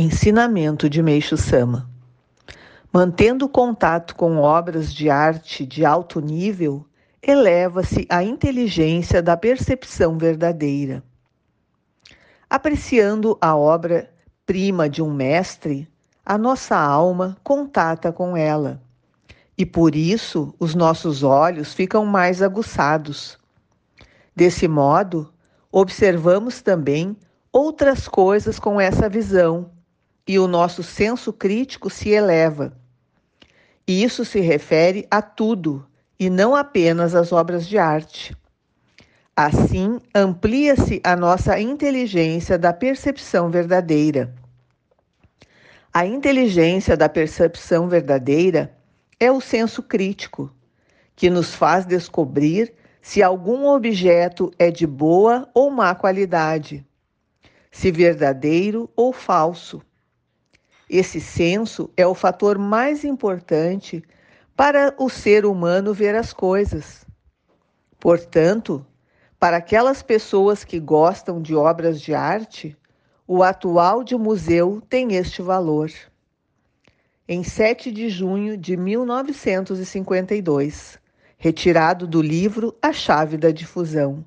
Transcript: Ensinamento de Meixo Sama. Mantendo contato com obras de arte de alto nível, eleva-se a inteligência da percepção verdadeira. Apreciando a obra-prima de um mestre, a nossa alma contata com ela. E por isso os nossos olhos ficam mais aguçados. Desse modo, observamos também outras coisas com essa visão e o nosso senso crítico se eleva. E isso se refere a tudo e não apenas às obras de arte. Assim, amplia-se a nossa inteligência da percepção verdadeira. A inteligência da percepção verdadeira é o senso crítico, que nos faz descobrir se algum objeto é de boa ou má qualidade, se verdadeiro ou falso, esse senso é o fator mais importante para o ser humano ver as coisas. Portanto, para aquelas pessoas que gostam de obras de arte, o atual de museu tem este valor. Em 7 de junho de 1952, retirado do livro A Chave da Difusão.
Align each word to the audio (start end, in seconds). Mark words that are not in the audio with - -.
Ensinamento 0.00 0.88
de 0.88 1.02
Meixo 1.02 1.36
Sama. 1.36 1.90
Mantendo 2.92 3.48
contato 3.48 4.14
com 4.14 4.36
obras 4.36 4.94
de 4.94 5.10
arte 5.10 5.66
de 5.66 5.84
alto 5.84 6.20
nível, 6.20 6.86
eleva-se 7.20 8.06
a 8.08 8.22
inteligência 8.22 9.20
da 9.20 9.36
percepção 9.36 10.16
verdadeira. 10.16 11.02
Apreciando 12.48 13.36
a 13.40 13.56
obra-prima 13.56 14.88
de 14.88 15.02
um 15.02 15.12
mestre, 15.12 15.88
a 16.24 16.38
nossa 16.38 16.76
alma 16.76 17.36
contata 17.42 18.12
com 18.12 18.36
ela. 18.36 18.80
E 19.58 19.66
por 19.66 19.96
isso 19.96 20.54
os 20.60 20.76
nossos 20.76 21.24
olhos 21.24 21.74
ficam 21.74 22.06
mais 22.06 22.40
aguçados. 22.40 23.36
Desse 24.36 24.68
modo, 24.68 25.28
observamos 25.72 26.62
também 26.62 27.16
outras 27.50 28.06
coisas 28.06 28.60
com 28.60 28.80
essa 28.80 29.08
visão 29.08 29.76
e 30.28 30.38
o 30.38 30.46
nosso 30.46 30.82
senso 30.82 31.32
crítico 31.32 31.88
se 31.88 32.10
eleva. 32.10 32.76
E 33.86 34.04
isso 34.04 34.26
se 34.26 34.40
refere 34.40 35.08
a 35.10 35.22
tudo 35.22 35.86
e 36.20 36.28
não 36.28 36.54
apenas 36.54 37.14
às 37.14 37.32
obras 37.32 37.66
de 37.66 37.78
arte. 37.78 38.36
Assim, 39.34 39.98
amplia-se 40.14 41.00
a 41.02 41.16
nossa 41.16 41.58
inteligência 41.58 42.58
da 42.58 42.74
percepção 42.74 43.48
verdadeira. 43.48 44.34
A 45.94 46.04
inteligência 46.04 46.94
da 46.94 47.08
percepção 47.08 47.88
verdadeira 47.88 48.76
é 49.18 49.32
o 49.32 49.40
senso 49.40 49.82
crítico, 49.82 50.52
que 51.16 51.30
nos 51.30 51.54
faz 51.54 51.86
descobrir 51.86 52.74
se 53.00 53.22
algum 53.22 53.66
objeto 53.66 54.52
é 54.58 54.70
de 54.70 54.86
boa 54.86 55.48
ou 55.54 55.70
má 55.70 55.94
qualidade, 55.94 56.86
se 57.70 57.90
verdadeiro 57.90 58.90
ou 58.94 59.12
falso, 59.12 59.80
esse 60.88 61.20
senso 61.20 61.90
é 61.96 62.06
o 62.06 62.14
fator 62.14 62.56
mais 62.58 63.04
importante 63.04 64.04
para 64.56 64.94
o 64.98 65.10
ser 65.10 65.44
humano 65.44 65.92
ver 65.92 66.14
as 66.14 66.32
coisas. 66.32 67.04
Portanto, 68.00 68.86
para 69.38 69.58
aquelas 69.58 70.02
pessoas 70.02 70.64
que 70.64 70.80
gostam 70.80 71.42
de 71.42 71.54
obras 71.54 72.00
de 72.00 72.14
arte, 72.14 72.74
o 73.26 73.42
atual 73.42 74.02
de 74.02 74.16
museu 74.16 74.82
tem 74.88 75.14
este 75.14 75.42
valor. 75.42 75.90
Em 77.28 77.44
7 77.44 77.92
de 77.92 78.08
junho 78.08 78.56
de 78.56 78.74
1952, 78.76 80.98
retirado 81.36 82.06
do 82.06 82.22
livro 82.22 82.74
A 82.80 82.92
Chave 82.92 83.36
da 83.36 83.50
Difusão. 83.50 84.24